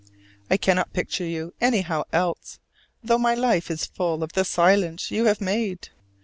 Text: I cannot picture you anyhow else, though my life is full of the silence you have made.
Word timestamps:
I 0.49 0.57
cannot 0.57 0.93
picture 0.93 1.25
you 1.27 1.53
anyhow 1.61 2.05
else, 2.11 2.57
though 3.03 3.19
my 3.19 3.35
life 3.35 3.69
is 3.69 3.85
full 3.85 4.23
of 4.23 4.33
the 4.33 4.43
silence 4.43 5.11
you 5.11 5.25
have 5.25 5.39
made. 5.39 5.89